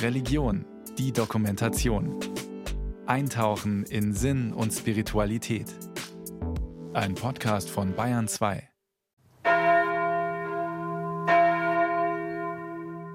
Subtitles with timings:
[0.00, 0.64] Religion,
[0.98, 2.18] die Dokumentation.
[3.06, 5.66] Eintauchen in Sinn und Spiritualität.
[6.92, 8.68] Ein Podcast von Bayern 2.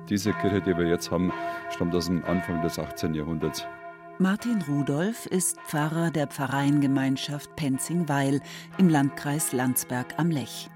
[0.09, 1.33] Diese Kirche, die wir jetzt haben,
[1.69, 3.13] stammt aus dem Anfang des 18.
[3.13, 3.65] Jahrhunderts.
[4.19, 8.41] Martin Rudolph ist Pfarrer der Pfarreiengemeinschaft Penzingweil
[8.77, 10.69] im Landkreis Landsberg am Lech.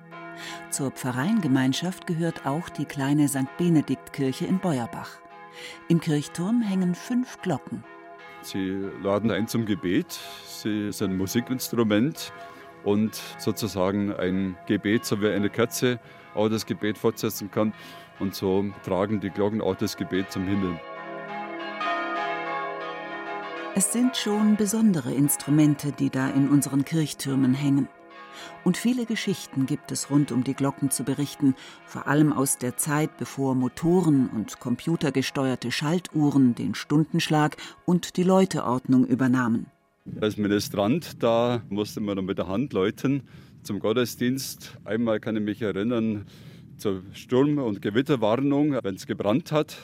[0.70, 3.58] Zur Pfarreiengemeinschaft gehört auch die kleine St.
[3.58, 5.20] Benediktkirche in Beuerbach.
[5.88, 7.84] Im Kirchturm hängen fünf Glocken.
[8.42, 10.20] Sie laden ein zum Gebet.
[10.48, 12.34] Sie sind ein Musikinstrument
[12.84, 16.00] und sozusagen ein Gebet, so wie eine Kerze
[16.34, 17.74] auch das Gebet fortsetzen kann.
[18.20, 20.80] Und so tragen die Glocken auch das Gebet zum Himmel.
[23.74, 27.88] Es sind schon besondere Instrumente, die da in unseren Kirchtürmen hängen.
[28.64, 31.56] Und viele Geschichten gibt es rund um die Glocken zu berichten,
[31.86, 39.06] vor allem aus der Zeit, bevor Motoren und computergesteuerte Schaltuhren den Stundenschlag und die Läuteordnung
[39.06, 39.68] übernahmen.
[40.20, 43.24] Als Ministrant, da musste man noch mit der Hand läuten
[43.64, 44.78] zum Gottesdienst.
[44.84, 46.26] Einmal kann ich mich erinnern,
[46.78, 49.78] zur Sturm- und Gewitterwarnung, wenn es gebrannt hat,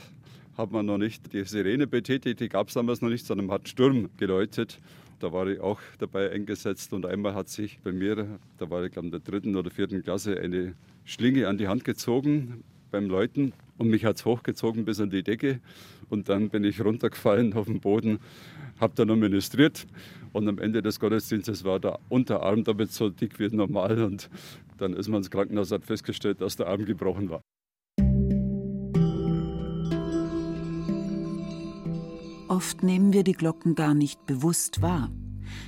[0.57, 3.69] hat man noch nicht die Sirene betätigt, die gab es damals noch nicht, sondern hat
[3.69, 4.79] Sturm geläutet.
[5.19, 8.91] Da war ich auch dabei eingesetzt und einmal hat sich bei mir, da war ich
[8.91, 13.53] glaube in der dritten oder vierten Klasse, eine Schlinge an die Hand gezogen beim Läuten
[13.79, 15.59] und mich hat es hochgezogen bis an die Decke
[16.09, 18.19] und dann bin ich runtergefallen auf den Boden,
[18.79, 19.87] habe dann noch ministriert
[20.33, 24.29] und am Ende des Gottesdienstes war der Unterarm damit so dick wie normal und
[24.77, 27.41] dann ist man ins Krankenhaus hat festgestellt, dass der Arm gebrochen war.
[32.57, 35.11] Oft nehmen wir die Glocken gar nicht bewusst wahr.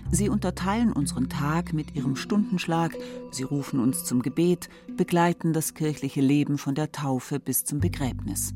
[0.10, 2.98] Sie unterteilen unseren Tag mit ihrem Stundenschlag,
[3.30, 8.56] sie rufen uns zum Gebet, begleiten das kirchliche Leben von der Taufe bis zum Begräbnis.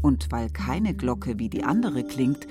[0.00, 2.46] Und weil keine Glocke wie die andere klingt,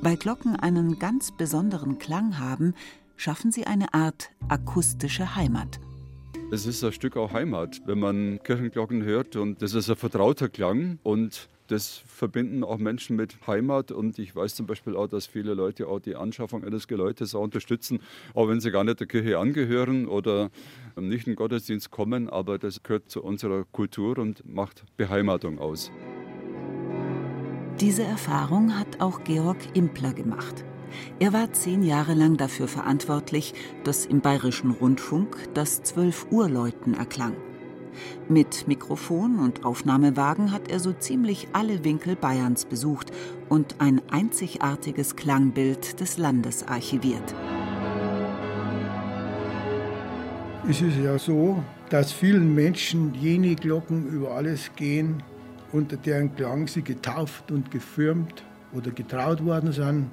[0.00, 2.72] weil Glocken einen ganz besonderen Klang haben,
[3.16, 5.78] schaffen sie eine Art akustische Heimat.
[6.52, 10.48] Es ist ein Stück auch Heimat, wenn man Kirchenglocken hört und das ist ein vertrauter
[10.48, 15.26] Klang und das verbinden auch Menschen mit Heimat und ich weiß zum Beispiel auch, dass
[15.26, 18.00] viele Leute auch die Anschaffung eines Geläutes auch unterstützen,
[18.34, 20.50] auch wenn sie gar nicht der Kirche angehören oder
[20.96, 25.90] nicht in den Gottesdienst kommen, aber das gehört zu unserer Kultur und macht Beheimatung aus.
[27.80, 30.64] Diese Erfahrung hat auch Georg Impler gemacht.
[31.18, 33.54] Er war zehn Jahre lang dafür verantwortlich,
[33.84, 37.36] dass im bayerischen Rundfunk das 12 Uhr Läuten erklang.
[38.28, 43.10] Mit Mikrofon und Aufnahmewagen hat er so ziemlich alle Winkel Bayerns besucht
[43.48, 47.34] und ein einzigartiges Klangbild des Landes archiviert.
[50.68, 55.22] Es ist ja so, dass vielen Menschen jene Glocken über alles gehen,
[55.72, 60.10] unter deren Klang sie getauft und gefirmt oder getraut worden sind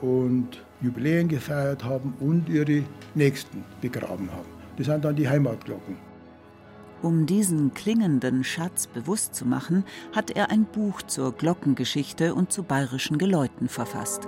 [0.00, 2.84] und Jubiläen gefeiert haben und ihre
[3.14, 4.48] Nächsten begraben haben.
[4.76, 6.05] Das sind dann die Heimatglocken.
[7.02, 9.84] Um diesen klingenden Schatz bewusst zu machen,
[10.14, 14.26] hat er ein Buch zur Glockengeschichte und zu bayerischen Geläuten verfasst.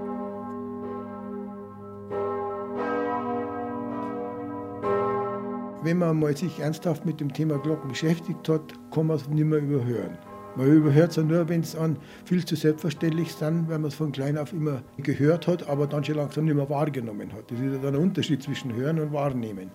[5.83, 9.45] Wenn man mal sich ernsthaft mit dem Thema Glocken beschäftigt hat, kann man es nicht
[9.45, 10.19] mehr überhören.
[10.57, 13.95] Man überhört es ja nur, wenn es an viel zu selbstverständlich sind, weil man es
[13.95, 17.51] von klein auf immer gehört hat, aber dann schon langsam nicht mehr wahrgenommen hat.
[17.51, 19.71] Das ist ja dann ein Unterschied zwischen Hören und Wahrnehmen.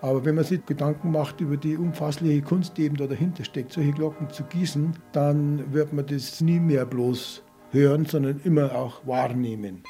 [0.00, 3.72] Aber wenn man sich Gedanken macht über die umfassliche Kunst, die eben da dahinter steckt,
[3.72, 7.42] solche Glocken zu gießen, dann wird man das nie mehr bloß
[7.72, 9.82] hören, sondern immer auch wahrnehmen.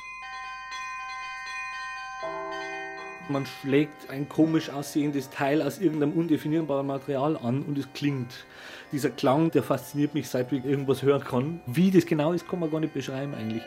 [3.30, 8.46] Man schlägt ein komisch aussehendes Teil aus irgendeinem undefinierbaren Material an und es klingt.
[8.90, 11.60] Dieser Klang, der fasziniert mich, seit ich irgendwas hören kann.
[11.66, 13.62] Wie das genau ist, kann man gar nicht beschreiben eigentlich.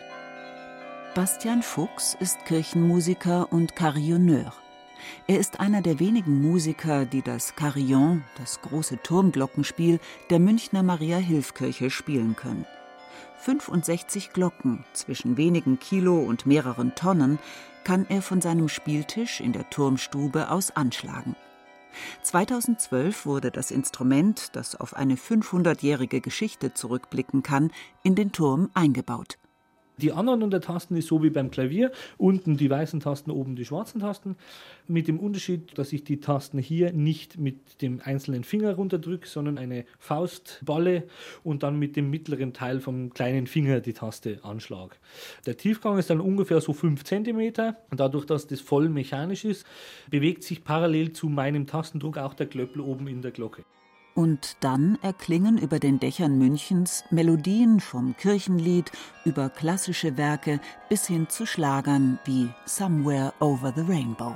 [1.14, 4.52] Bastian Fuchs ist Kirchenmusiker und Carillonneur.
[5.28, 11.90] Er ist einer der wenigen Musiker, die das Carillon, das große Turmglockenspiel der Münchner Maria-Hilf-Kirche
[11.90, 12.66] spielen können.
[13.40, 17.40] 65 Glocken zwischen wenigen Kilo und mehreren Tonnen
[17.84, 21.36] kann er von seinem Spieltisch in der Turmstube aus anschlagen.
[22.22, 27.72] 2012 wurde das Instrument, das auf eine 500-jährige Geschichte zurückblicken kann,
[28.04, 29.38] in den Turm eingebaut.
[30.02, 31.92] Die Anordnung der Tasten ist so wie beim Klavier.
[32.18, 34.36] Unten die weißen Tasten, oben die schwarzen Tasten.
[34.88, 39.60] Mit dem Unterschied, dass ich die Tasten hier nicht mit dem einzelnen Finger runterdrücke, sondern
[39.60, 41.04] eine Faustballe
[41.44, 44.96] und dann mit dem mittleren Teil vom kleinen Finger die Taste anschlage.
[45.46, 47.54] Der Tiefgang ist dann ungefähr so 5 cm.
[47.92, 49.68] Dadurch, dass das voll mechanisch ist,
[50.10, 53.64] bewegt sich parallel zu meinem Tastendruck auch der Klöppel oben in der Glocke.
[54.14, 58.92] Und dann erklingen über den Dächern Münchens Melodien vom Kirchenlied
[59.24, 60.60] über klassische Werke
[60.90, 64.34] bis hin zu Schlagern wie Somewhere Over the Rainbow.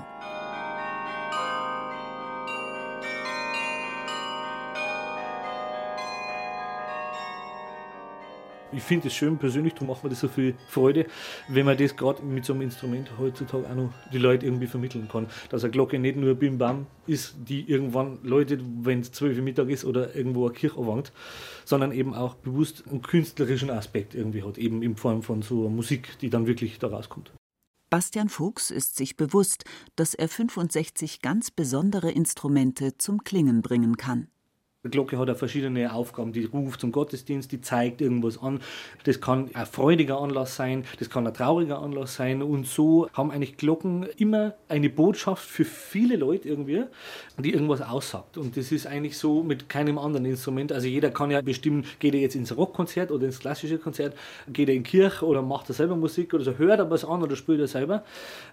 [8.75, 11.06] Ich finde es schön persönlich, darum macht mir das so viel Freude,
[11.48, 15.07] wenn man das gerade mit so einem Instrument heutzutage auch noch die Leute irgendwie vermitteln
[15.12, 15.27] kann.
[15.50, 19.44] Dass eine Glocke nicht nur Bim Bam ist, die irgendwann läutet, wenn es zwölf Uhr
[19.44, 21.12] Mittag ist oder irgendwo eine Kirche erwangt,
[21.63, 26.18] sondern eben auch bewusst einen künstlerischen Aspekt irgendwie hat, eben in Form von so Musik,
[26.19, 27.31] die dann wirklich da rauskommt.
[27.89, 29.63] Bastian Fuchs ist sich bewusst,
[29.95, 34.28] dass er 65 ganz besondere Instrumente zum Klingen bringen kann.
[34.86, 36.32] Die Glocke hat ja verschiedene Aufgaben.
[36.32, 38.60] Die ruft zum Gottesdienst, die zeigt irgendwas an.
[39.04, 42.44] Das kann ein freudiger Anlass sein, das kann ein trauriger Anlass sein.
[42.44, 46.84] Und so haben eigentlich Glocken immer eine Botschaft für viele Leute irgendwie,
[47.40, 48.38] die irgendwas aussagt.
[48.38, 50.72] Und das ist eigentlich so mit keinem anderen Instrument.
[50.72, 54.16] Also jeder kann ja bestimmen, geht er jetzt ins Rockkonzert oder ins klassische Konzert,
[54.54, 57.24] geht er in Kirche oder macht er selber Musik oder so, hört er was an
[57.24, 58.04] oder spielt er selber.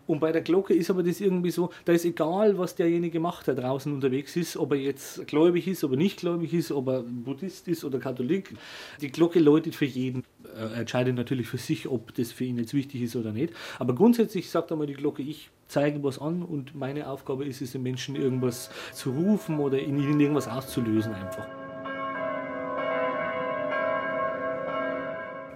[0.06, 3.48] Und bei der Glocke ist aber das irgendwie so, da ist egal, was derjenige macht,
[3.48, 6.88] der draußen unterwegs ist, ob er jetzt gläubig ist, ob er nicht gläubig ist, ob
[6.88, 8.54] er Buddhist ist oder Katholik.
[9.00, 10.24] Die Glocke läutet für jeden.
[10.56, 13.52] Er entscheidet natürlich für sich, ob das für ihn jetzt wichtig ist oder nicht.
[13.78, 17.72] Aber grundsätzlich sagt einmal die Glocke, ich zeige was an und meine Aufgabe ist es,
[17.72, 21.46] den Menschen irgendwas zu rufen oder in ihnen irgendwas auszulösen einfach.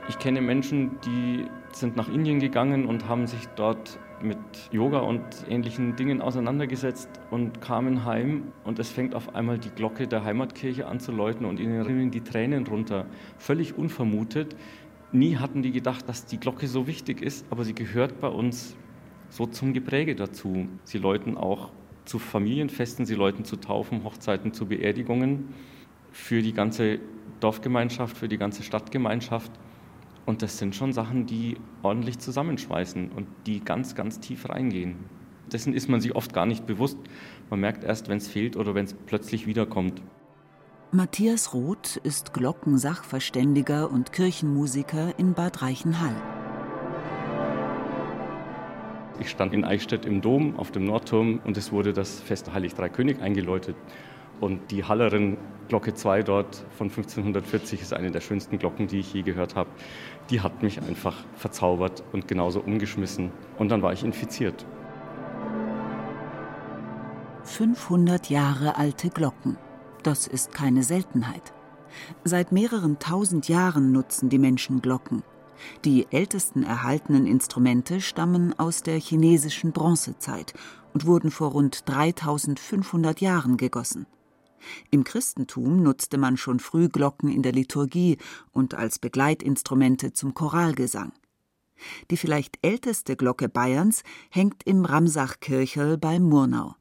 [0.08, 4.38] Ich kenne Menschen, die sind nach Indien gegangen und haben sich dort mit
[4.70, 10.06] Yoga und ähnlichen Dingen auseinandergesetzt und kamen heim und es fängt auf einmal die Glocke
[10.06, 13.06] der Heimatkirche an zu läuten und ihnen rinnen die Tränen runter.
[13.38, 14.56] Völlig unvermutet.
[15.12, 18.76] Nie hatten die gedacht, dass die Glocke so wichtig ist, aber sie gehört bei uns
[19.28, 20.69] so zum Gepräge dazu.
[20.84, 21.70] Sie läuten auch
[22.04, 25.54] zu Familienfesten, sie läuten zu Taufen, Hochzeiten, zu Beerdigungen
[26.12, 27.00] für die ganze
[27.40, 29.52] Dorfgemeinschaft, für die ganze Stadtgemeinschaft.
[30.26, 34.96] Und das sind schon Sachen, die ordentlich zusammenschweißen und die ganz, ganz tief reingehen.
[35.52, 36.99] Dessen ist man sich oft gar nicht bewusst.
[37.49, 40.02] Man merkt erst, wenn es fehlt oder wenn es plötzlich wiederkommt.
[40.90, 46.17] Matthias Roth ist Glockensachverständiger und Kirchenmusiker in Bad Reichenhall.
[49.20, 52.75] Ich stand in Eichstätt im Dom auf dem Nordturm und es wurde das Fest Heilig
[52.75, 53.76] Drei König eingeläutet.
[54.40, 55.38] Und die Hallerin
[55.68, 59.70] Glocke 2 dort von 1540 ist eine der schönsten Glocken, die ich je gehört habe.
[60.30, 63.32] Die hat mich einfach verzaubert und genauso umgeschmissen.
[63.58, 64.64] Und dann war ich infiziert.
[67.44, 69.56] 500 Jahre alte Glocken.
[70.02, 71.52] Das ist keine Seltenheit.
[72.24, 75.22] Seit mehreren tausend Jahren nutzen die Menschen Glocken.
[75.84, 80.52] Die ältesten erhaltenen Instrumente stammen aus der chinesischen Bronzezeit
[80.92, 84.06] und wurden vor rund 3500 Jahren gegossen.
[84.90, 88.18] Im Christentum nutzte man schon früh Glocken in der Liturgie
[88.52, 91.12] und als Begleitinstrumente zum Choralgesang.
[92.10, 96.74] Die vielleicht älteste Glocke Bayerns hängt im Ramsachkirchel bei Murnau.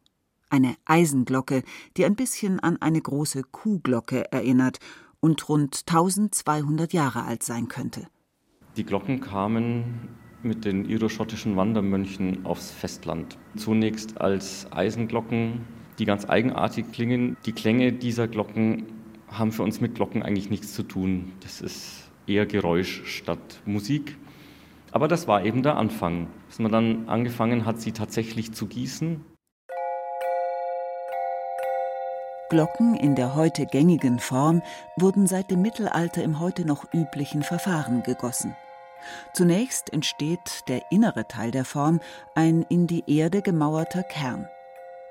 [0.49, 1.63] Eine Eisenglocke,
[1.97, 4.79] die ein bisschen an eine große Kuhglocke erinnert
[5.19, 8.07] und rund 1200 Jahre alt sein könnte.
[8.77, 10.09] Die Glocken kamen
[10.43, 13.37] mit den iroschottischen Wandermönchen aufs Festland.
[13.55, 15.61] Zunächst als Eisenglocken,
[15.99, 17.37] die ganz eigenartig klingen.
[17.45, 18.85] Die Klänge dieser Glocken
[19.27, 21.33] haben für uns mit Glocken eigentlich nichts zu tun.
[21.41, 24.17] Das ist eher Geräusch statt Musik.
[24.91, 29.25] Aber das war eben der Anfang, dass man dann angefangen hat, sie tatsächlich zu gießen.
[32.49, 34.61] Glocken in der heute gängigen Form
[34.97, 38.55] wurden seit dem Mittelalter im heute noch üblichen Verfahren gegossen.
[39.33, 41.99] Zunächst entsteht der innere Teil der Form,
[42.33, 44.47] ein in die Erde gemauerter Kern.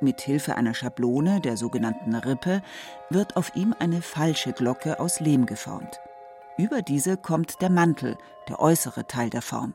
[0.04, 2.60] Mit Hilfe einer Schablone, der sogenannten Rippe,
[3.08, 5.98] wird auf ihm eine falsche Glocke aus Lehm geformt.
[6.58, 8.18] Über diese kommt der Mantel,
[8.50, 9.72] der äußere Teil der Form.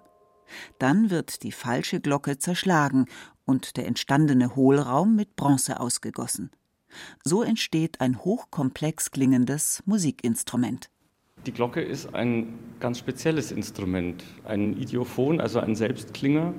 [0.78, 3.08] Dann wird die falsche Glocke zerschlagen
[3.46, 6.52] und der entstandene Hohlraum mit Bronze ausgegossen.
[7.24, 10.92] So entsteht ein hochkomplex klingendes Musikinstrument.
[11.48, 16.54] Die Glocke ist ein ganz spezielles Instrument, ein Idiophon, also ein Selbstklinger,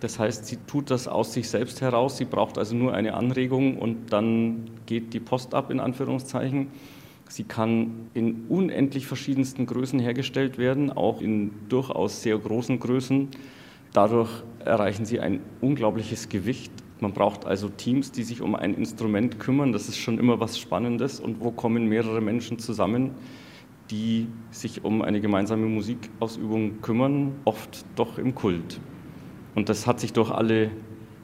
[0.00, 2.18] das heißt, sie tut das aus sich selbst heraus.
[2.18, 6.68] Sie braucht also nur eine Anregung und dann geht die Post ab, in Anführungszeichen.
[7.28, 13.28] Sie kann in unendlich verschiedensten Größen hergestellt werden, auch in durchaus sehr großen Größen.
[13.92, 14.30] Dadurch
[14.64, 16.70] erreichen sie ein unglaubliches Gewicht.
[17.00, 19.72] Man braucht also Teams, die sich um ein Instrument kümmern.
[19.72, 21.20] Das ist schon immer was Spannendes.
[21.20, 23.12] Und wo kommen mehrere Menschen zusammen,
[23.90, 27.32] die sich um eine gemeinsame Musikausübung kümmern?
[27.44, 28.80] Oft doch im Kult.
[29.56, 30.70] Und das hat sich durch alle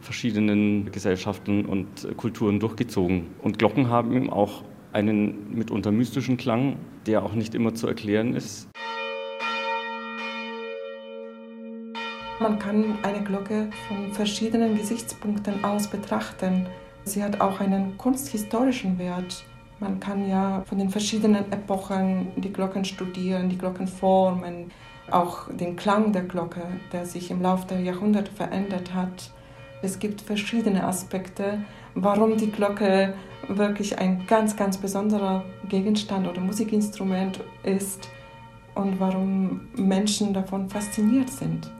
[0.01, 3.27] verschiedenen Gesellschaften und Kulturen durchgezogen.
[3.43, 8.35] Und Glocken haben eben auch einen mitunter mystischen Klang, der auch nicht immer zu erklären
[8.35, 8.69] ist.
[12.41, 16.67] Man kann eine Glocke von verschiedenen Gesichtspunkten aus betrachten.
[17.05, 19.45] Sie hat auch einen kunsthistorischen Wert.
[19.79, 24.71] Man kann ja von den verschiedenen Epochen die Glocken studieren, die Glockenformen,
[25.11, 29.31] auch den Klang der Glocke, der sich im Laufe der Jahrhunderte verändert hat.
[29.83, 33.15] Es gibt verschiedene Aspekte, warum die Glocke
[33.49, 38.09] wirklich ein ganz, ganz besonderer Gegenstand oder Musikinstrument ist
[38.75, 41.71] und warum Menschen davon fasziniert sind.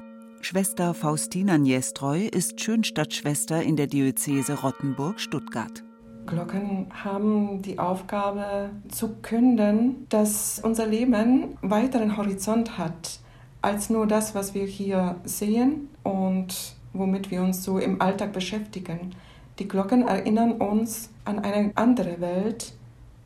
[0.41, 5.85] Schwester Faustina Niestreu ist Schönstadtschwester in der Diözese Rottenburg-Stuttgart.
[6.27, 13.19] Glocken haben die Aufgabe zu künden, dass unser Leben weiteren Horizont hat
[13.61, 19.15] als nur das, was wir hier sehen und womit wir uns so im Alltag beschäftigen.
[19.59, 22.73] Die Glocken erinnern uns an eine andere Welt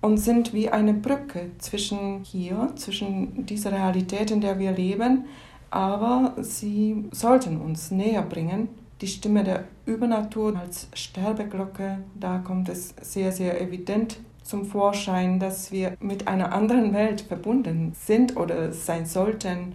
[0.01, 5.25] und sind wie eine Brücke zwischen hier, zwischen dieser Realität, in der wir leben,
[5.71, 8.69] aber sie sollten uns näher bringen.
[9.03, 15.71] Die Stimme der Übernatur als Sterbeglocke, da kommt es sehr, sehr evident zum Vorschein, dass
[15.71, 19.75] wir mit einer anderen Welt verbunden sind oder sein sollten.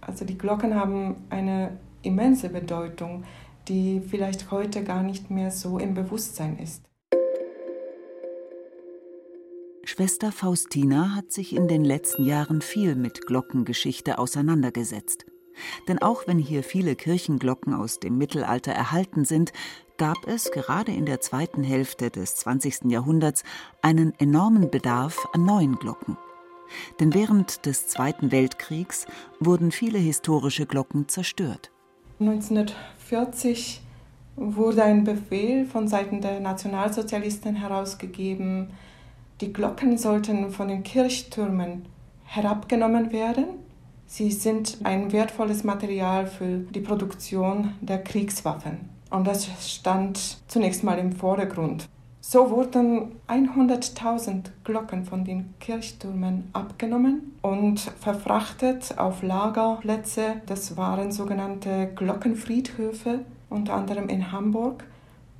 [0.00, 3.24] Also die Glocken haben eine immense Bedeutung,
[3.66, 6.84] die vielleicht heute gar nicht mehr so im Bewusstsein ist.
[9.84, 15.26] Schwester Faustina hat sich in den letzten Jahren viel mit Glockengeschichte auseinandergesetzt.
[15.88, 19.52] Denn auch wenn hier viele Kirchenglocken aus dem Mittelalter erhalten sind,
[19.98, 22.90] gab es gerade in der zweiten Hälfte des 20.
[22.90, 23.44] Jahrhunderts
[23.82, 26.16] einen enormen Bedarf an neuen Glocken.
[27.00, 29.06] Denn während des Zweiten Weltkriegs
[29.40, 31.70] wurden viele historische Glocken zerstört.
[32.20, 33.82] 1940
[34.36, 38.70] wurde ein Befehl von Seiten der Nationalsozialisten herausgegeben,
[39.40, 41.84] die Glocken sollten von den Kirchtürmen
[42.24, 43.61] herabgenommen werden.
[44.14, 48.90] Sie sind ein wertvolles Material für die Produktion der Kriegswaffen.
[49.08, 51.88] Und das stand zunächst mal im Vordergrund.
[52.20, 60.42] So wurden 100.000 Glocken von den Kirchtürmen abgenommen und verfrachtet auf Lagerplätze.
[60.44, 64.84] Das waren sogenannte Glockenfriedhöfe, unter anderem in Hamburg.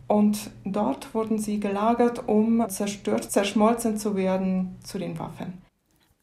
[0.06, 5.60] Und dort wurden sie gelagert, um zerstört, zerschmolzen zu werden zu den Waffen.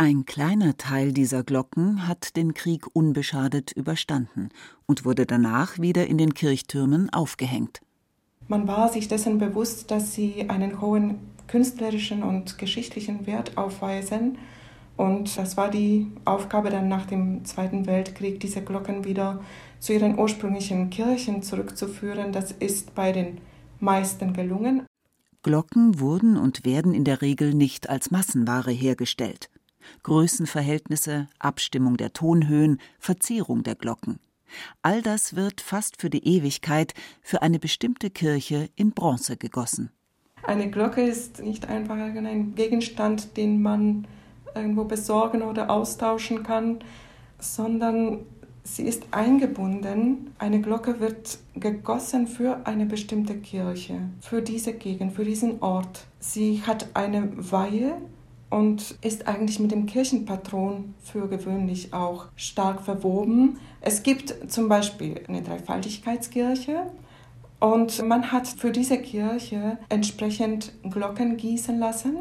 [0.01, 4.47] Ein kleiner Teil dieser Glocken hat den Krieg unbeschadet überstanden
[4.85, 7.81] und wurde danach wieder in den Kirchtürmen aufgehängt.
[8.47, 11.15] Man war sich dessen bewusst, dass sie einen hohen
[11.47, 14.37] künstlerischen und geschichtlichen Wert aufweisen.
[14.95, 19.43] Und das war die Aufgabe dann nach dem Zweiten Weltkrieg, diese Glocken wieder
[19.81, 22.31] zu ihren ursprünglichen Kirchen zurückzuführen.
[22.31, 23.39] Das ist bei den
[23.81, 24.85] meisten gelungen.
[25.43, 29.49] Glocken wurden und werden in der Regel nicht als Massenware hergestellt.
[30.03, 34.19] Größenverhältnisse, Abstimmung der Tonhöhen, Verzierung der Glocken.
[34.81, 39.91] All das wird fast für die Ewigkeit für eine bestimmte Kirche in Bronze gegossen.
[40.43, 44.07] Eine Glocke ist nicht einfach ein Gegenstand, den man
[44.55, 46.79] irgendwo besorgen oder austauschen kann,
[47.37, 48.25] sondern
[48.63, 50.33] sie ist eingebunden.
[50.39, 56.05] Eine Glocke wird gegossen für eine bestimmte Kirche, für diese Gegend, für diesen Ort.
[56.19, 57.97] Sie hat eine Weihe
[58.49, 63.59] und ist eigentlich mit dem Kirchenpatron für gewöhnlich auch stark verwoben.
[63.81, 66.87] Es gibt zum Beispiel eine Dreifaltigkeitskirche
[67.59, 72.17] und man hat für diese Kirche entsprechend Glocken gießen lassen.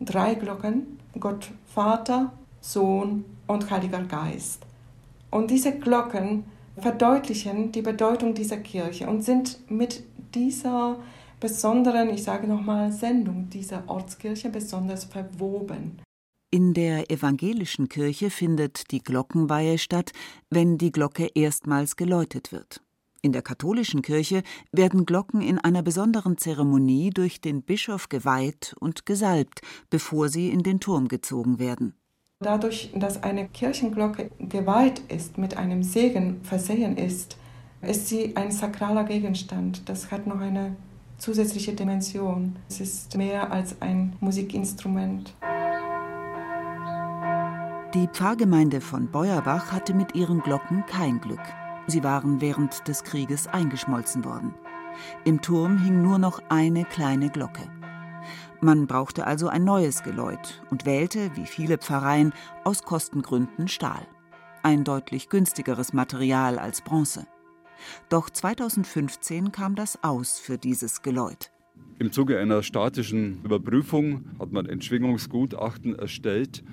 [0.00, 4.62] Drei Glocken, Gott Vater, Sohn und Heiliger Geist.
[5.30, 6.44] Und diese Glocken
[6.76, 10.02] verdeutlichen die Bedeutung dieser Kirche und sind mit
[10.34, 10.96] dieser
[11.44, 16.00] besonderen, ich sage nochmal, Sendung dieser Ortskirche besonders verwoben.
[16.50, 20.12] In der evangelischen Kirche findet die Glockenweihe statt,
[20.48, 22.80] wenn die Glocke erstmals geläutet wird.
[23.20, 29.04] In der katholischen Kirche werden Glocken in einer besonderen Zeremonie durch den Bischof geweiht und
[29.04, 29.60] gesalbt,
[29.90, 31.92] bevor sie in den Turm gezogen werden.
[32.40, 37.36] Dadurch, dass eine Kirchenglocke geweiht ist, mit einem Segen versehen ist,
[37.82, 39.86] ist sie ein sakraler Gegenstand.
[39.90, 40.76] Das hat noch eine
[41.18, 42.56] zusätzliche Dimension.
[42.68, 45.34] Es ist mehr als ein Musikinstrument.
[47.94, 51.42] Die Pfarrgemeinde von Beuerbach hatte mit ihren Glocken kein Glück.
[51.86, 54.54] Sie waren während des Krieges eingeschmolzen worden.
[55.24, 57.70] Im Turm hing nur noch eine kleine Glocke.
[58.60, 62.32] Man brauchte also ein neues Geläut und wählte, wie viele Pfarreien,
[62.64, 64.06] aus Kostengründen Stahl.
[64.62, 67.26] Ein deutlich günstigeres Material als Bronze.
[68.08, 71.50] Doch 2015 kam das aus für dieses Geläut.
[71.98, 76.64] Im Zuge einer statischen Überprüfung hat man ein Schwingungsgutachten erstellt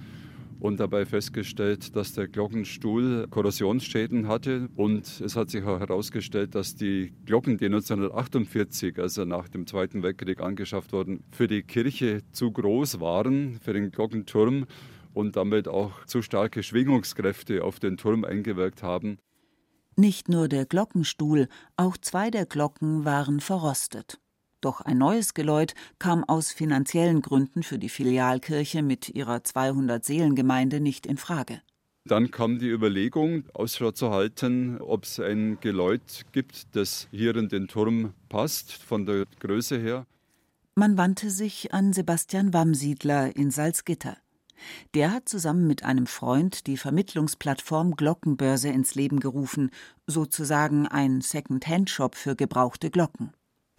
[0.61, 4.69] und dabei festgestellt, dass der Glockenstuhl Korrosionsschäden hatte.
[4.75, 10.03] Und es hat sich auch herausgestellt, dass die Glocken, die 1948, also nach dem Zweiten
[10.03, 14.65] Weltkrieg angeschafft wurden, für die Kirche zu groß waren, für den Glockenturm
[15.13, 19.17] und damit auch zu starke Schwingungskräfte auf den Turm eingewirkt haben.
[19.95, 24.19] Nicht nur der Glockenstuhl, auch zwei der Glocken waren verrostet.
[24.61, 30.79] Doch ein neues Geläut kam aus finanziellen Gründen für die Filialkirche mit ihrer 200 Seelengemeinde
[30.79, 31.61] nicht in Frage.
[32.05, 37.49] Dann kam die Überlegung, Ausschau zu halten, ob es ein Geläut gibt, das hier in
[37.49, 40.07] den Turm passt, von der Größe her.
[40.75, 44.17] Man wandte sich an Sebastian Wamsiedler in Salzgitter.
[44.93, 49.71] Der hat zusammen mit einem Freund die Vermittlungsplattform Glockenbörse ins Leben gerufen,
[50.07, 53.31] sozusagen ein Second-Hand-Shop für gebrauchte Glocken.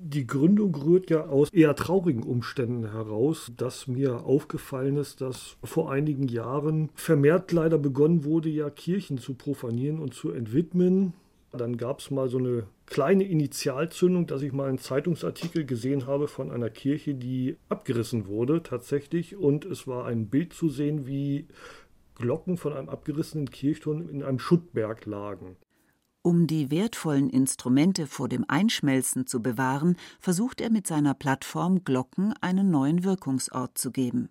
[0.04, 5.92] Die Gründung rührt ja aus eher traurigen Umständen heraus, dass mir aufgefallen ist, dass vor
[5.92, 11.12] einigen Jahren vermehrt leider begonnen wurde, ja Kirchen zu profanieren und zu entwidmen.
[11.52, 16.28] Dann gab es mal so eine kleine Initialzündung, dass ich mal einen Zeitungsartikel gesehen habe
[16.28, 19.34] von einer Kirche, die abgerissen wurde tatsächlich.
[19.34, 21.49] Und es war ein Bild zu sehen, wie
[22.16, 25.56] Glocken von einem abgerissenen Kirchturm in einem Schuttberg lagen.
[26.20, 32.34] Um die wertvollen Instrumente vor dem Einschmelzen zu bewahren, versucht er mit seiner Plattform Glocken
[32.42, 34.28] einen neuen Wirkungsort zu geben.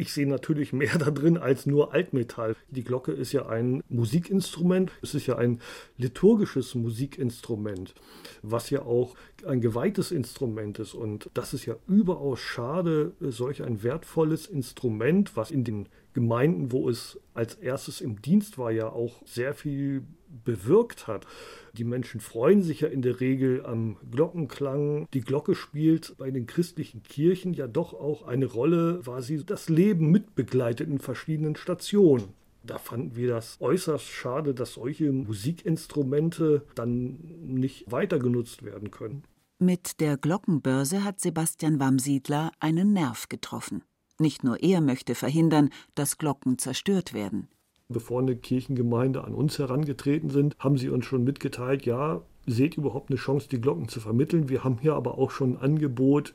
[0.00, 2.56] Ich sehe natürlich mehr da drin als nur Altmetall.
[2.70, 5.60] Die Glocke ist ja ein Musikinstrument, es ist ja ein
[5.98, 7.94] liturgisches Musikinstrument,
[8.40, 9.14] was ja auch
[9.46, 10.94] ein geweihtes Instrument ist.
[10.94, 16.88] Und das ist ja überaus schade, solch ein wertvolles Instrument, was in den Gemeinden, wo
[16.88, 20.02] es als erstes im Dienst war, ja auch sehr viel
[20.44, 21.26] bewirkt hat.
[21.74, 25.06] Die Menschen freuen sich ja in der Regel am Glockenklang.
[25.12, 29.68] Die Glocke spielt bei den christlichen Kirchen ja doch auch eine Rolle, weil sie das
[29.68, 32.34] Leben mitbegleitet in verschiedenen Stationen.
[32.62, 39.24] Da fanden wir das äußerst schade, dass solche Musikinstrumente dann nicht weiter genutzt werden können.
[39.58, 43.82] Mit der Glockenbörse hat Sebastian Wamsiedler einen Nerv getroffen.
[44.20, 47.48] Nicht nur er möchte verhindern, dass Glocken zerstört werden.
[47.88, 53.10] Bevor eine Kirchengemeinde an uns herangetreten sind, haben sie uns schon mitgeteilt, ja, seht überhaupt
[53.10, 54.50] eine Chance, die Glocken zu vermitteln.
[54.50, 56.34] Wir haben hier aber auch schon ein Angebot,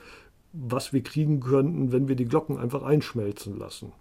[0.52, 3.92] was wir kriegen könnten, wenn wir die Glocken einfach einschmelzen lassen.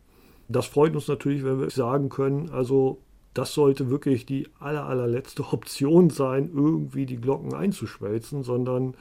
[0.49, 3.03] Das freut uns natürlich, wenn wir sagen können, also
[3.35, 8.94] das sollte wirklich die aller, allerletzte Option sein, irgendwie die Glocken einzuschmelzen, sondern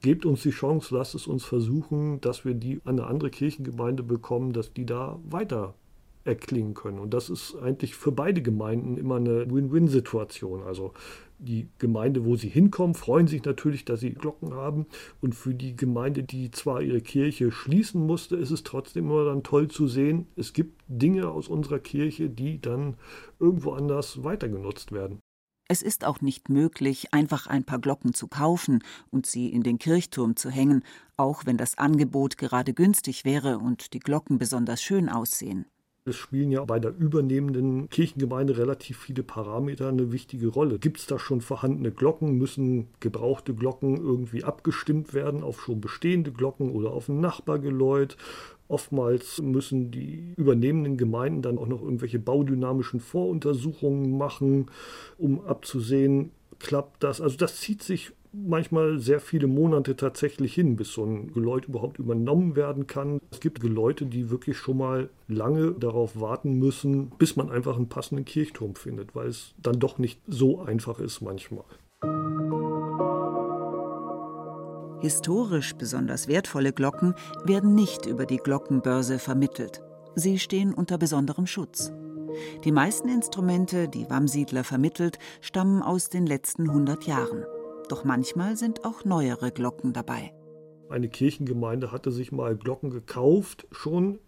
[0.00, 4.02] gebt uns die Chance, lasst es uns versuchen, dass wir die an eine andere Kirchengemeinde
[4.02, 5.74] bekommen, dass die da weiter
[6.24, 6.98] erklingen können.
[6.98, 10.62] Und das ist eigentlich für beide Gemeinden immer eine Win-Win-Situation.
[10.62, 10.92] Also
[11.38, 14.86] die Gemeinde, wo sie hinkommen, freuen sich natürlich, dass sie Glocken haben.
[15.20, 19.42] Und für die Gemeinde, die zwar ihre Kirche schließen musste, ist es trotzdem immer dann
[19.42, 22.96] toll zu sehen, es gibt Dinge aus unserer Kirche, die dann
[23.38, 25.20] irgendwo anders weitergenutzt werden.
[25.70, 29.78] Es ist auch nicht möglich, einfach ein paar Glocken zu kaufen und sie in den
[29.78, 30.82] Kirchturm zu hängen,
[31.16, 35.66] auch wenn das Angebot gerade günstig wäre und die Glocken besonders schön aussehen.
[36.04, 40.80] Es spielen ja bei der übernehmenden Kirchengemeinde relativ viele Parameter eine wichtige Rolle.
[40.80, 42.36] Gibt es da schon vorhandene Glocken?
[42.36, 48.16] Müssen gebrauchte Glocken irgendwie abgestimmt werden auf schon bestehende Glocken oder auf ein Nachbargeläut?
[48.70, 54.66] Oftmals müssen die übernehmenden Gemeinden dann auch noch irgendwelche baudynamischen Voruntersuchungen machen,
[55.18, 56.30] um abzusehen,
[56.60, 57.20] klappt das.
[57.20, 61.98] Also das zieht sich manchmal sehr viele Monate tatsächlich hin, bis so ein Geläut überhaupt
[61.98, 63.20] übernommen werden kann.
[63.32, 67.88] Es gibt Geläute, die wirklich schon mal lange darauf warten müssen, bis man einfach einen
[67.88, 71.64] passenden Kirchturm findet, weil es dann doch nicht so einfach ist manchmal.
[75.00, 79.82] Historisch besonders wertvolle Glocken werden nicht über die Glockenbörse vermittelt.
[80.14, 81.90] Sie stehen unter besonderem Schutz.
[82.64, 87.44] Die meisten Instrumente, die Wamsiedler vermittelt, stammen aus den letzten 100 Jahren.
[87.88, 90.34] Doch manchmal sind auch neuere Glocken dabei.
[90.90, 94.18] Eine Kirchengemeinde hatte sich mal Glocken gekauft, schon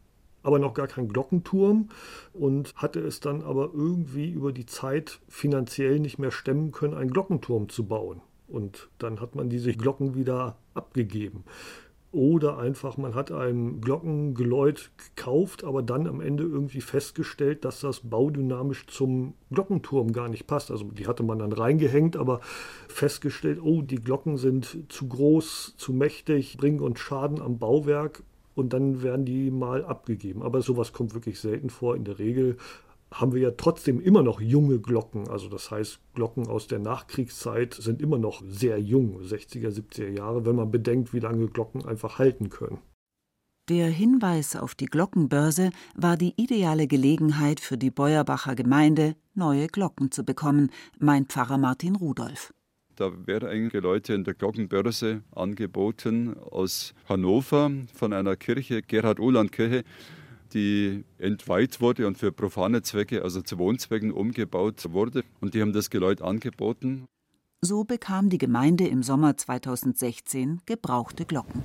[0.43, 1.89] aber noch gar kein Glockenturm
[2.33, 7.11] und hatte es dann aber irgendwie über die Zeit finanziell nicht mehr stemmen können, einen
[7.11, 8.23] Glockenturm zu bauen.
[8.53, 11.45] Und dann hat man diese Glocken wieder abgegeben.
[12.13, 18.01] Oder einfach, man hat ein Glockengeläut gekauft, aber dann am Ende irgendwie festgestellt, dass das
[18.01, 20.71] baudynamisch zum Glockenturm gar nicht passt.
[20.71, 22.41] Also die hatte man dann reingehängt, aber
[22.89, 28.23] festgestellt, oh, die Glocken sind zu groß, zu mächtig, bringen uns Schaden am Bauwerk
[28.55, 30.43] und dann werden die mal abgegeben.
[30.43, 31.97] Aber sowas kommt wirklich selten vor.
[31.97, 32.59] In der Regel
[33.13, 35.29] haben wir ja trotzdem immer noch junge Glocken.
[35.29, 40.45] Also das heißt, Glocken aus der Nachkriegszeit sind immer noch sehr jung, 60er, 70er Jahre,
[40.47, 42.79] wenn man bedenkt, wie lange Glocken einfach halten können.
[43.69, 50.11] Der Hinweis auf die Glockenbörse war die ideale Gelegenheit für die Beuerbacher Gemeinde, neue Glocken
[50.11, 52.53] zu bekommen, meint Pfarrer Martin Rudolf.
[52.97, 59.85] Da werden einige Leute in der Glockenbörse angeboten aus Hannover von einer Kirche, Gerhard-Uhland-Kirche,
[60.55, 65.25] die entweiht wurde und für profane Zwecke, also zu Wohnzwecken umgebaut wurde.
[65.41, 67.07] Und die haben das Geläut angeboten.
[67.61, 71.63] So bekam die Gemeinde im Sommer 2016 gebrauchte Glocken.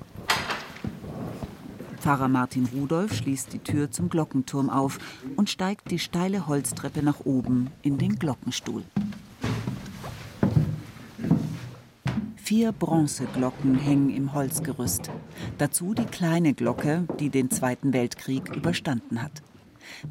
[1.99, 4.99] Pfarrer Martin Rudolf schließt die Tür zum Glockenturm auf
[5.35, 8.83] und steigt die steile Holztreppe nach oben in den Glockenstuhl.
[12.47, 15.11] Vier Bronzeglocken hängen im Holzgerüst.
[15.57, 19.43] Dazu die kleine Glocke, die den Zweiten Weltkrieg überstanden hat.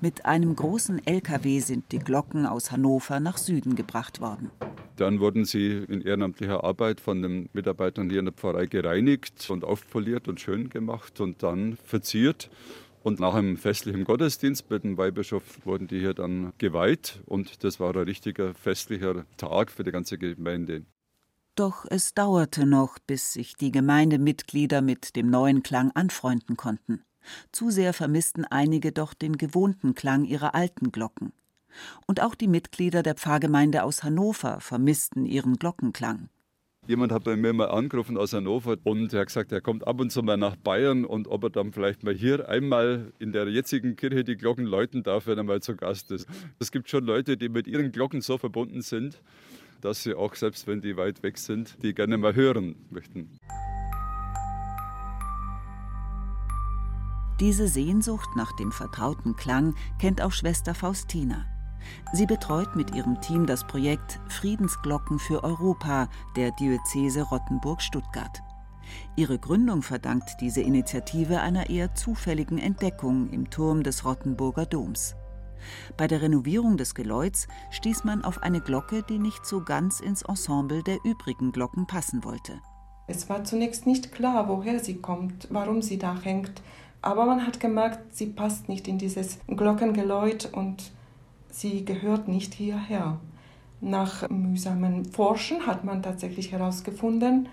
[0.02, 4.50] Mit einem großen LKW sind die Glocken aus Hannover nach Süden gebracht worden.
[4.96, 9.64] Dann wurden sie in ehrenamtlicher Arbeit von den Mitarbeitern hier in der Pfarrei gereinigt und
[9.64, 12.50] aufpoliert und schön gemacht und dann verziert.
[13.02, 17.22] Und nach einem festlichen Gottesdienst mit dem Weihbischof wurden die hier dann geweiht.
[17.24, 20.84] Und das war ein richtiger festlicher Tag für die ganze Gemeinde.
[21.56, 27.02] Doch es dauerte noch, bis sich die Gemeindemitglieder mit dem neuen Klang anfreunden konnten.
[27.50, 31.32] Zu sehr vermissten einige doch den gewohnten Klang ihrer alten Glocken.
[32.06, 36.28] Und auch die Mitglieder der Pfarrgemeinde aus Hannover vermissten ihren Glockenklang.
[36.86, 39.98] Jemand hat bei mir mal angerufen aus Hannover und er hat gesagt, er kommt ab
[39.98, 43.48] und zu mal nach Bayern und ob er dann vielleicht mal hier einmal in der
[43.48, 46.28] jetzigen Kirche die Glocken läuten darf, wenn er mal zu Gast ist.
[46.60, 49.20] Es gibt schon Leute, die mit ihren Glocken so verbunden sind,
[49.80, 53.38] dass sie auch, selbst wenn die weit weg sind, die gerne mal hören möchten.
[57.40, 61.44] Diese Sehnsucht nach dem vertrauten Klang kennt auch Schwester Faustina.
[62.12, 68.42] Sie betreut mit ihrem Team das Projekt Friedensglocken für Europa der Diözese Rottenburg-Stuttgart.
[69.16, 75.16] Ihre Gründung verdankt diese Initiative einer eher zufälligen Entdeckung im Turm des Rottenburger Doms.
[75.96, 80.22] Bei der Renovierung des Geläuts stieß man auf eine Glocke, die nicht so ganz ins
[80.22, 82.60] Ensemble der übrigen Glocken passen wollte.
[83.06, 86.62] Es war zunächst nicht klar, woher sie kommt, warum sie da hängt,
[87.02, 90.90] aber man hat gemerkt, sie passt nicht in dieses Glockengeläut und
[91.50, 93.20] sie gehört nicht hierher.
[93.80, 97.48] Nach mühsamem Forschen hat man tatsächlich herausgefunden,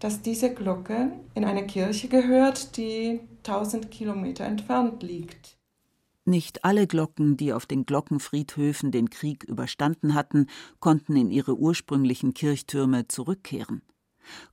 [0.00, 5.57] dass diese Glocke in eine Kirche gehört, die 1000 Kilometer entfernt liegt.
[6.28, 10.46] Nicht alle Glocken, die auf den Glockenfriedhöfen den Krieg überstanden hatten,
[10.78, 13.80] konnten in ihre ursprünglichen Kirchtürme zurückkehren.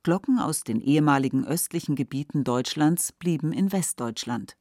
[0.01, 4.55] Glocken aus den ehemaligen östlichen Gebieten Deutschlands blieben in Westdeutschland.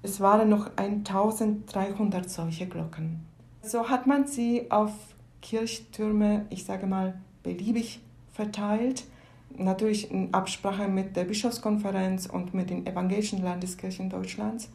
[0.00, 3.20] Es waren noch 1300 solche Glocken.
[3.60, 4.92] So hat man sie auf
[5.42, 8.00] Kirchtürme, ich sage mal, beliebig
[8.32, 9.04] verteilt.
[9.54, 14.70] Natürlich in Absprache mit der Bischofskonferenz und mit den evangelischen Landeskirchen Deutschlands.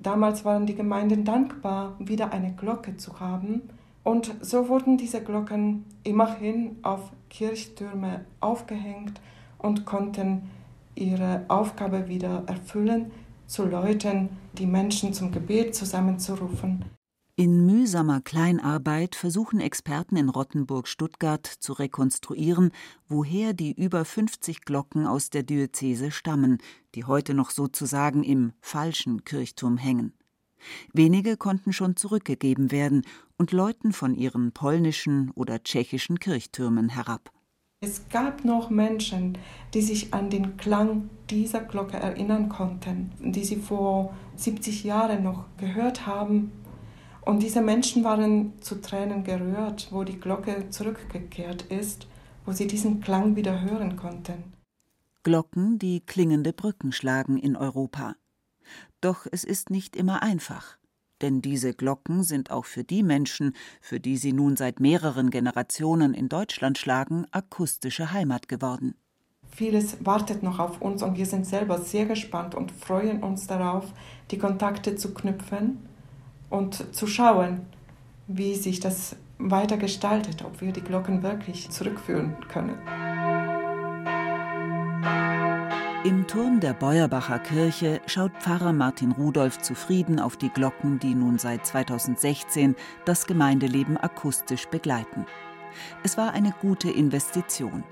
[0.00, 3.62] Damals waren die Gemeinden dankbar, wieder eine Glocke zu haben.
[4.02, 9.20] Und so wurden diese Glocken immerhin auf Kirchtürme aufgehängt
[9.58, 10.50] und konnten
[10.94, 13.10] ihre Aufgabe wieder erfüllen,
[13.46, 16.84] zu läuten, die Menschen zum Gebet zusammenzurufen.
[17.36, 22.70] In mühsamer Kleinarbeit versuchen Experten in Rottenburg-Stuttgart zu rekonstruieren,
[23.08, 26.58] woher die über 50 Glocken aus der Diözese stammen,
[26.94, 30.12] die heute noch sozusagen im falschen Kirchturm hängen.
[30.92, 33.02] Wenige konnten schon zurückgegeben werden
[33.36, 37.32] und läuten von ihren polnischen oder tschechischen Kirchtürmen herab.
[37.80, 39.38] Es gab noch Menschen,
[39.74, 45.46] die sich an den Klang dieser Glocke erinnern konnten, die sie vor 70 Jahren noch
[45.58, 46.52] gehört haben
[47.24, 52.06] und diese Menschen waren zu Tränen gerührt, wo die Glocke zurückgekehrt ist,
[52.44, 54.52] wo sie diesen Klang wieder hören konnten.
[55.22, 58.16] Glocken, die klingende Brücken schlagen in Europa.
[59.00, 60.76] Doch es ist nicht immer einfach.
[61.22, 66.12] Denn diese Glocken sind auch für die Menschen, für die sie nun seit mehreren Generationen
[66.12, 68.94] in Deutschland schlagen, akustische Heimat geworden.
[69.48, 73.92] Vieles wartet noch auf uns und wir sind selber sehr gespannt und freuen uns darauf,
[74.30, 75.78] die Kontakte zu knüpfen
[76.54, 77.66] und zu schauen,
[78.28, 82.78] wie sich das weiter gestaltet, ob wir die Glocken wirklich zurückführen können.
[86.04, 91.38] Im Turm der Beuerbacher Kirche schaut Pfarrer Martin Rudolf zufrieden auf die Glocken, die nun
[91.38, 95.26] seit 2016 das Gemeindeleben akustisch begleiten.
[96.02, 97.84] Es war eine gute Investition.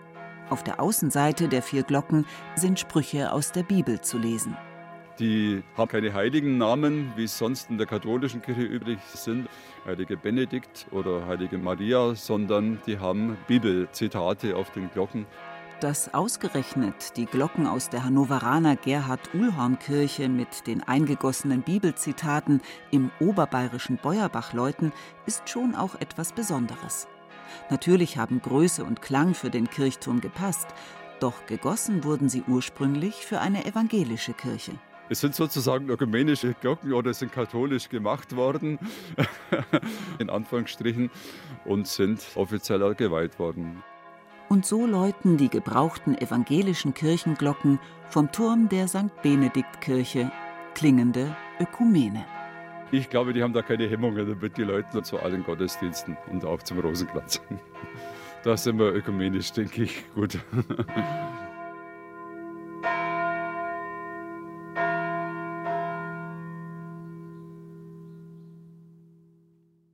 [0.51, 4.57] Auf der Außenseite der vier Glocken sind Sprüche aus der Bibel zu lesen.
[5.18, 9.46] Die haben keine heiligen Namen, wie es sonst in der katholischen Kirche üblich sind,
[9.85, 15.27] heilige Benedikt oder heilige Maria, sondern die haben Bibelzitate auf den Glocken.
[15.81, 24.53] Dass ausgerechnet die Glocken aus der Hannoveraner Gerhard-Uhlhorn-Kirche mit den eingegossenen Bibelzitaten im oberbayerischen Beuerbach
[24.53, 24.92] läuten,
[25.27, 27.09] ist schon auch etwas Besonderes.
[27.68, 30.68] Natürlich haben Größe und Klang für den Kirchturm gepasst,
[31.20, 34.72] doch gegossen wurden sie ursprünglich für eine evangelische Kirche.
[35.12, 38.79] Es sind sozusagen ökumenische Glocken oder sind katholisch gemacht worden,
[40.18, 41.11] in Anführungsstrichen,
[41.66, 43.83] und sind offiziell geweiht worden.
[44.48, 49.12] Und so läuten die gebrauchten evangelischen Kirchenglocken vom Turm der St.
[49.22, 50.33] Benedikt-Kirche
[50.75, 52.25] klingende Ökumene.
[52.90, 56.62] Ich glaube, die haben da keine Hemmungen damit, die Leute zu allen Gottesdiensten und auch
[56.62, 57.42] zum Rosenkranz.
[58.44, 60.37] Da sind wir ökumenisch, denke ich, gut.